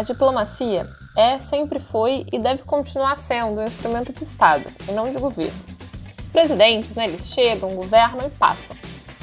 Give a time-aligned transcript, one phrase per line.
[0.00, 5.10] A diplomacia é, sempre foi e deve continuar sendo um instrumento de Estado e não
[5.10, 5.60] de governo.
[6.18, 8.74] Os presidentes, né, eles chegam, governam e passam.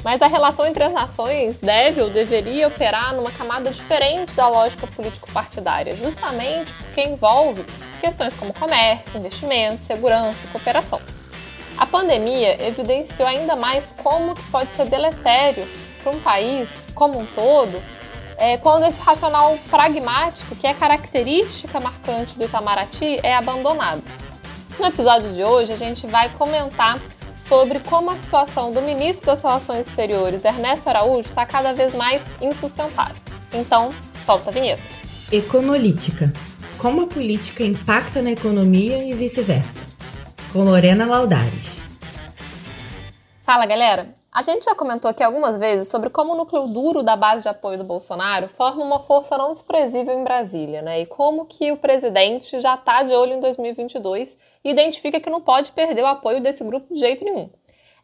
[0.04, 4.86] Mas a relação entre as nações deve ou deveria operar numa camada diferente da lógica
[4.86, 7.66] político-partidária, justamente porque envolve
[8.00, 11.00] questões como comércio, investimento, segurança e cooperação.
[11.76, 15.68] A pandemia evidenciou ainda mais como que pode ser deletério
[16.04, 17.82] para um país como um todo
[18.38, 24.02] é, quando esse racional pragmático, que é característica marcante do Itamaraty, é abandonado.
[24.78, 27.00] No episódio de hoje, a gente vai comentar
[27.36, 32.30] sobre como a situação do ministro das Relações Exteriores, Ernesto Araújo, está cada vez mais
[32.40, 33.16] insustentável.
[33.52, 33.92] Então,
[34.24, 34.82] solta a vinheta.
[35.32, 36.32] Econolítica.
[36.78, 39.80] Como a política impacta na economia e vice-versa.
[40.52, 41.82] Com Lorena Laudares.
[43.42, 44.17] Fala, galera!
[44.38, 47.48] A gente já comentou aqui algumas vezes sobre como o núcleo duro da base de
[47.48, 51.00] apoio do Bolsonaro forma uma força não desprezível em Brasília, né?
[51.00, 55.40] E como que o presidente já está de olho em 2022 e identifica que não
[55.40, 57.50] pode perder o apoio desse grupo de jeito nenhum.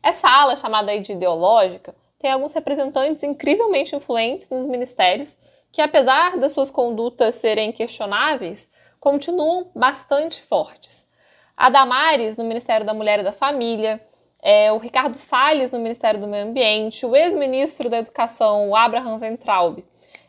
[0.03, 5.39] Essa ala, chamada aí de ideológica, tem alguns representantes incrivelmente influentes nos ministérios
[5.71, 11.09] que, apesar das suas condutas serem questionáveis, continuam bastante fortes.
[11.57, 14.05] A Damares, no Ministério da Mulher e da Família,
[14.45, 19.19] é, o Ricardo Salles no Ministério do Meio Ambiente, o ex-ministro da Educação, o Abraham
[19.19, 19.83] Ventraub,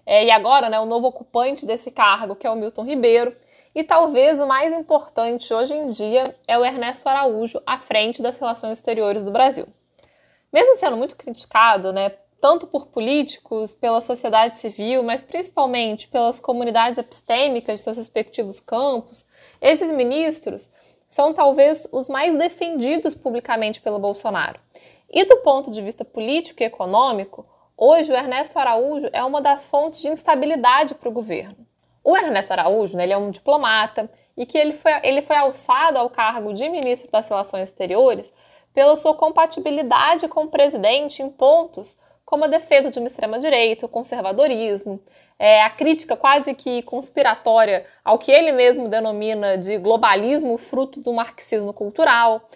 [0.05, 3.35] é, e agora né, o novo ocupante desse cargo, que é o Milton Ribeiro,
[3.75, 8.37] e talvez o mais importante hoje em dia é o Ernesto Araújo à frente das
[8.37, 9.67] relações exteriores do Brasil.
[10.53, 16.97] Mesmo sendo muito criticado, né, tanto por políticos, pela sociedade civil, mas principalmente pelas comunidades
[16.97, 19.25] epistêmicas de seus respectivos campos,
[19.61, 20.69] esses ministros
[21.07, 24.59] são talvez os mais defendidos publicamente pelo Bolsonaro.
[25.09, 27.45] E do ponto de vista político e econômico,
[27.77, 31.65] hoje o Ernesto Araújo é uma das fontes de instabilidade para o governo.
[32.03, 35.97] O Ernesto Araújo, né, ele é um diplomata e que ele foi, ele foi alçado
[35.97, 38.31] ao cargo de ministro das Relações Exteriores
[38.73, 41.97] pela sua compatibilidade com o presidente em pontos
[42.35, 44.99] como a defesa de uma extrema-direita, o conservadorismo,
[45.39, 51.13] é, a crítica quase que conspiratória ao que ele mesmo denomina de globalismo fruto do
[51.13, 52.49] marxismo cultural,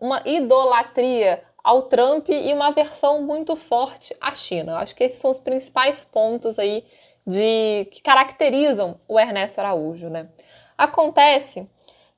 [0.00, 4.78] uma, idolatria ao Trump e uma aversão muito forte à China.
[4.78, 6.82] Acho que esses são os principais pontos aí
[7.26, 10.30] de que caracterizam o Ernesto Araújo, né?
[10.78, 11.68] Acontece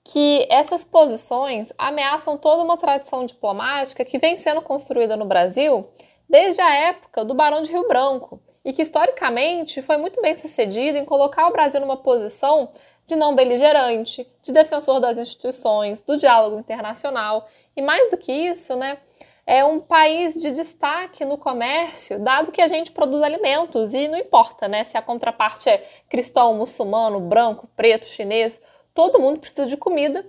[0.05, 5.89] que essas posições ameaçam toda uma tradição diplomática que vem sendo construída no Brasil
[6.31, 10.97] desde a época do Barão de Rio Branco e que historicamente foi muito bem sucedido
[10.97, 12.71] em colocar o Brasil numa posição
[13.05, 18.77] de não beligerante, de defensor das instituições, do diálogo internacional e mais do que isso,
[18.77, 18.99] né,
[19.45, 24.17] é um país de destaque no comércio, dado que a gente produz alimentos e não
[24.17, 28.63] importa, né, se a contraparte é cristão, muçulmano, branco, preto, chinês,
[28.95, 30.25] todo mundo precisa de comida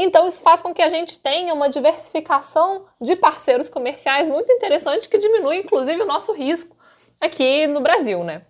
[0.00, 5.08] então, isso faz com que a gente tenha uma diversificação de parceiros comerciais muito interessante
[5.08, 6.76] que diminui, inclusive, o nosso risco
[7.20, 8.42] aqui no Brasil, né?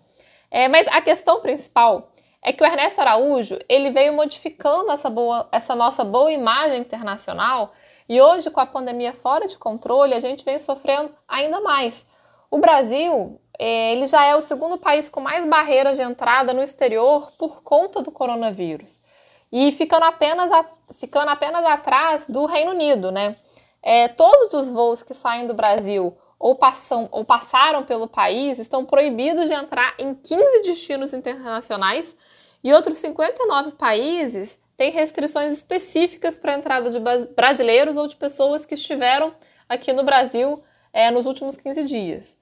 [0.51, 2.11] É, mas a questão principal
[2.43, 7.73] é que o Ernesto Araújo ele veio modificando essa, boa, essa nossa boa imagem internacional
[8.07, 12.07] e hoje, com a pandemia fora de controle, a gente vem sofrendo ainda mais.
[12.49, 16.63] O Brasil é, ele já é o segundo país com mais barreiras de entrada no
[16.63, 18.99] exterior por conta do coronavírus
[19.51, 20.65] e ficando apenas, a,
[20.95, 23.35] ficando apenas atrás do Reino Unido, né?
[23.81, 28.85] É, todos os voos que saem do Brasil ou, passam, ou passaram pelo país estão
[28.85, 32.15] proibidos de entrar em 15 destinos internacionais
[32.63, 36.99] e outros 59 países têm restrições específicas para a entrada de
[37.35, 39.33] brasileiros ou de pessoas que estiveram
[39.67, 40.61] aqui no Brasil
[40.93, 42.37] é, nos últimos 15 dias.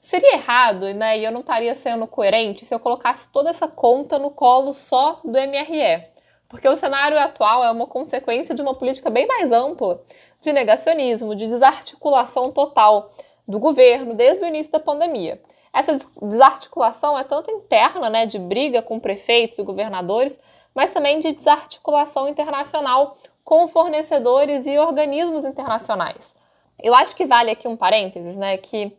[0.00, 4.18] Seria errado, né, e eu não estaria sendo coerente se eu colocasse toda essa conta
[4.18, 6.08] no colo só do MRE.
[6.50, 10.02] Porque o cenário atual é uma consequência de uma política bem mais ampla
[10.40, 13.08] de negacionismo, de desarticulação total
[13.46, 15.40] do governo desde o início da pandemia.
[15.72, 20.36] Essa desarticulação é tanto interna, né, de briga com prefeitos e governadores,
[20.74, 26.34] mas também de desarticulação internacional com fornecedores e organismos internacionais.
[26.82, 28.92] Eu acho que vale aqui um parênteses, né, que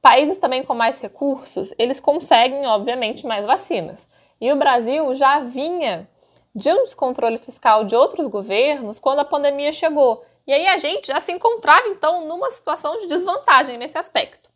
[0.00, 4.08] países também com mais recursos, eles conseguem, obviamente, mais vacinas.
[4.40, 6.08] E o Brasil já vinha
[6.54, 10.24] de um descontrole fiscal de outros governos quando a pandemia chegou.
[10.46, 14.48] E aí a gente já se encontrava, então, numa situação de desvantagem nesse aspecto.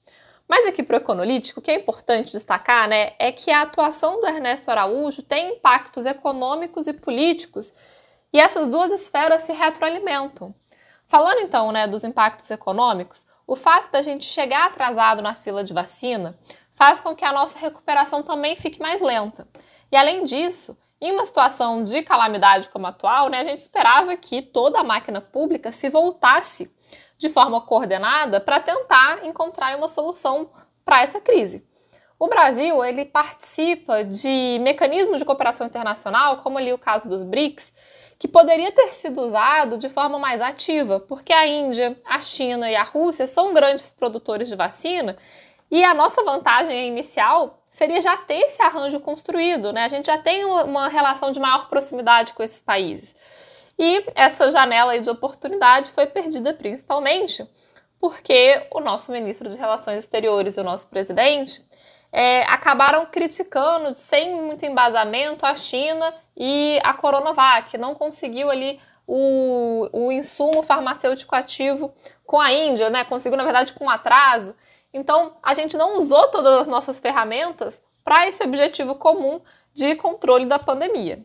[0.46, 4.20] Mas aqui para o econolítico, o que é importante destacar né, é que a atuação
[4.20, 7.72] do Ernesto Araújo tem impactos econômicos e políticos,
[8.32, 10.54] e essas duas esferas se retroalimentam.
[11.06, 15.72] Falando então né, dos impactos econômicos, o fato da gente chegar atrasado na fila de
[15.72, 16.38] vacina
[16.74, 19.48] faz com que a nossa recuperação também fique mais lenta.
[19.90, 24.16] E além disso, em uma situação de calamidade como a atual, né, a gente esperava
[24.16, 26.72] que toda a máquina pública se voltasse
[27.16, 30.50] de forma coordenada para tentar encontrar uma solução
[30.84, 31.66] para essa crise.
[32.18, 37.72] O Brasil ele participa de mecanismos de cooperação internacional, como ali o caso dos BRICS,
[38.18, 42.74] que poderia ter sido usado de forma mais ativa, porque a Índia, a China e
[42.74, 45.16] a Rússia são grandes produtores de vacina
[45.70, 49.84] e a nossa vantagem inicial seria já ter esse arranjo construído, né?
[49.84, 53.14] A gente já tem uma relação de maior proximidade com esses países.
[53.78, 57.48] E essa janela de oportunidade foi perdida principalmente
[58.00, 61.64] porque o nosso ministro de Relações Exteriores e o nosso presidente
[62.12, 67.76] é, acabaram criticando, sem muito embasamento, a China e a Coronavac.
[67.76, 71.92] Não conseguiu ali o, o insumo farmacêutico ativo
[72.24, 73.04] com a Índia, né?
[73.04, 74.54] Conseguiu, na verdade, com atraso.
[74.92, 79.40] Então, a gente não usou todas as nossas ferramentas para esse objetivo comum
[79.74, 81.18] de controle da pandemia.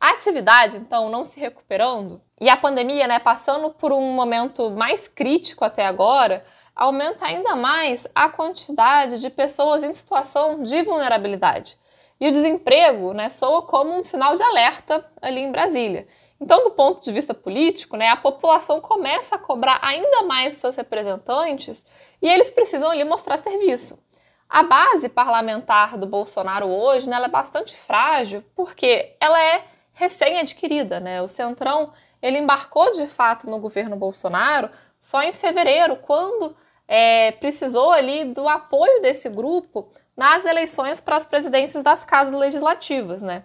[0.00, 5.06] A atividade, então, não se recuperando e a pandemia, né, passando por um momento mais
[5.06, 6.44] crítico até agora,
[6.74, 11.78] aumenta ainda mais a quantidade de pessoas em situação de vulnerabilidade.
[12.20, 16.06] E o desemprego né, soa como um sinal de alerta ali em Brasília.
[16.44, 20.58] Então, do ponto de vista político, né, a população começa a cobrar ainda mais os
[20.58, 21.86] seus representantes
[22.20, 23.98] e eles precisam ali mostrar serviço.
[24.46, 29.64] A base parlamentar do Bolsonaro hoje né, é bastante frágil porque ela é
[29.94, 31.00] recém-adquirida.
[31.00, 31.22] Né?
[31.22, 34.68] O Centrão ele embarcou de fato no governo Bolsonaro
[35.00, 36.54] só em fevereiro, quando
[36.86, 43.22] é, precisou ali do apoio desse grupo nas eleições para as presidências das casas legislativas,
[43.22, 43.44] né?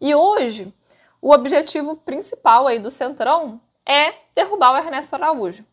[0.00, 0.72] E hoje,
[1.26, 5.64] o objetivo principal aí do Centrão é derrubar o Ernesto Araújo.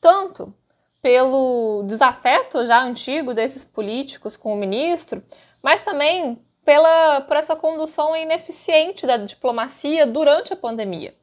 [0.00, 0.54] Tanto
[1.02, 5.22] pelo desafeto já antigo desses políticos com o ministro,
[5.62, 11.14] mas também pela, por essa condução ineficiente da diplomacia durante a pandemia.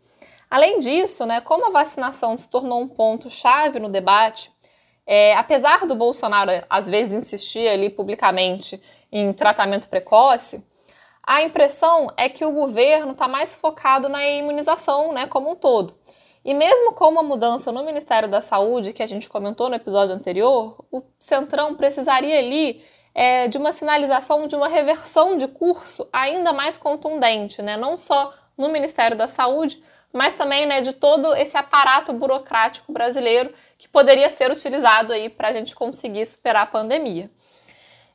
[0.48, 4.52] Além disso, né, como a vacinação se tornou um ponto-chave no debate
[5.08, 8.80] é, apesar do Bolsonaro às vezes insistir ali publicamente
[9.12, 10.64] em tratamento precoce,
[11.32, 15.96] a impressão é que o governo está mais focado na imunização, né, como um todo.
[16.44, 20.14] E mesmo com uma mudança no Ministério da Saúde, que a gente comentou no episódio
[20.14, 22.84] anterior, o Centrão precisaria ali
[23.16, 27.78] é, de uma sinalização de uma reversão de curso ainda mais contundente, né?
[27.78, 29.82] não só no Ministério da Saúde,
[30.12, 35.48] mas também né, de todo esse aparato burocrático brasileiro que poderia ser utilizado aí para
[35.48, 37.32] a gente conseguir superar a pandemia.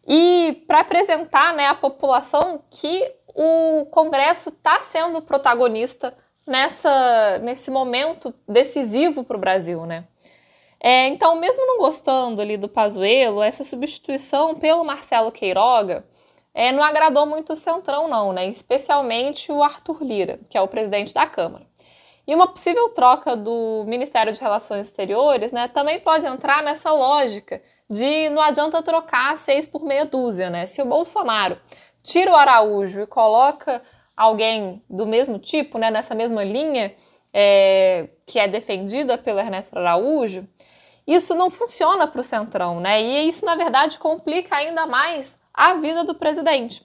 [0.06, 6.16] E para apresentar né, à população que o Congresso está sendo protagonista
[6.46, 10.04] nessa, nesse momento decisivo para o Brasil, né?
[10.78, 16.06] É, então, mesmo não gostando ali do Pazuello, essa substituição pelo Marcelo Queiroga
[16.54, 18.46] é, não agradou muito o Centrão, não, né?
[18.46, 21.66] Especialmente o Arthur Lira, que é o presidente da Câmara.
[22.26, 27.62] E uma possível troca do Ministério de Relações Exteriores né, também pode entrar nessa lógica
[27.88, 30.50] de não adianta trocar seis por meia dúzia.
[30.50, 30.66] Né?
[30.66, 31.60] Se o Bolsonaro
[32.02, 33.80] tira o Araújo e coloca
[34.16, 36.94] alguém do mesmo tipo, né, nessa mesma linha
[37.32, 40.48] é, que é defendida pelo Ernesto Araújo,
[41.06, 43.00] isso não funciona para o Centrão, né?
[43.00, 46.84] E isso, na verdade, complica ainda mais a vida do presidente.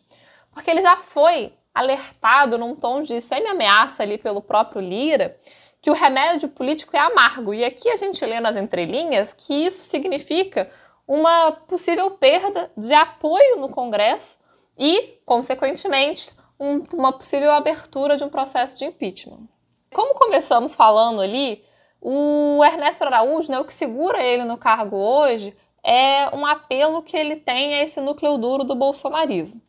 [0.54, 5.38] Porque ele já foi alertado num tom de semi-ameaça ali pelo próprio Lira
[5.82, 7.54] que o remédio político é amargo.
[7.54, 10.70] E aqui a gente lê nas entrelinhas que isso significa
[11.08, 14.38] uma possível perda de apoio no Congresso
[14.78, 19.48] e, consequentemente, um, uma possível abertura de um processo de impeachment.
[19.94, 21.66] Como começamos falando ali,
[22.00, 27.18] o Ernesto Araújo, né, o que segura ele no cargo hoje, é um apelo que
[27.18, 29.60] ele tem a esse núcleo duro do bolsonarismo.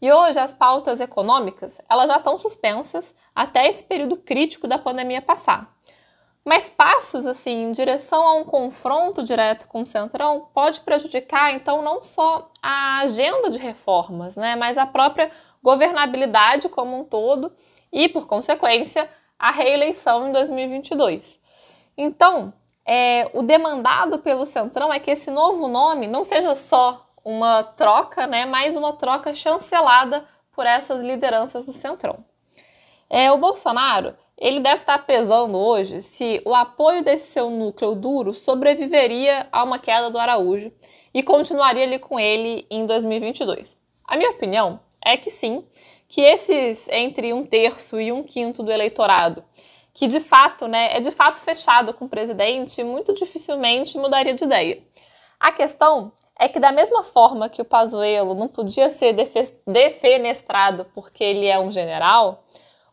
[0.00, 5.22] E hoje as pautas econômicas elas já estão suspensas até esse período crítico da pandemia
[5.22, 5.74] passar.
[6.44, 11.82] Mas passos assim em direção a um confronto direto com o Centrão pode prejudicar então
[11.82, 15.30] não só a agenda de reformas, né, mas a própria
[15.62, 17.52] governabilidade como um todo
[17.92, 21.40] e, por consequência, a reeleição em 2022.
[21.96, 22.52] Então,
[22.84, 28.24] é, o demandado pelo Centrão é que esse novo nome não seja só uma troca,
[28.24, 32.24] né, mais uma troca chancelada por essas lideranças do Centrão.
[33.10, 38.32] É, o Bolsonaro ele deve estar pesando hoje se o apoio desse seu núcleo duro
[38.32, 40.70] sobreviveria a uma queda do Araújo
[41.12, 43.76] e continuaria ali com ele em 2022.
[44.04, 45.66] A minha opinião é que sim,
[46.08, 49.42] que esses entre um terço e um quinto do eleitorado,
[49.92, 54.44] que de fato né, é de fato fechado com o presidente, muito dificilmente mudaria de
[54.44, 54.80] ideia.
[55.40, 59.14] A questão é que da mesma forma que o Pazuello não podia ser
[59.66, 62.44] defenestrado porque ele é um general,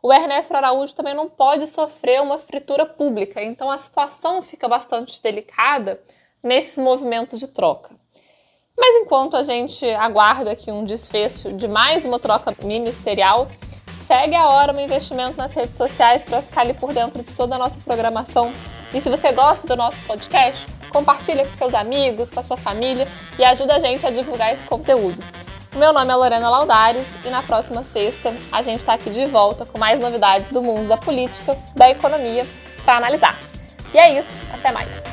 [0.01, 3.41] o Ernesto Araújo também não pode sofrer uma fritura pública.
[3.41, 6.01] Então a situação fica bastante delicada
[6.43, 7.95] nesses movimentos de troca.
[8.77, 13.47] Mas enquanto a gente aguarda aqui um desfecho de mais uma troca ministerial,
[14.01, 17.55] segue a hora um investimento nas redes sociais para ficar ali por dentro de toda
[17.55, 18.51] a nossa programação.
[18.93, 23.07] E se você gosta do nosso podcast, compartilha com seus amigos, com a sua família
[23.37, 25.21] e ajuda a gente a divulgar esse conteúdo.
[25.75, 29.25] O meu nome é Lorena Laudares e na próxima sexta a gente está aqui de
[29.25, 32.45] volta com mais novidades do mundo da política, da economia
[32.85, 33.37] para analisar.
[33.91, 35.12] E é isso, até mais!